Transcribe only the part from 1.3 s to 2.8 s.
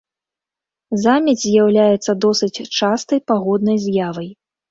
з'яўляецца досыць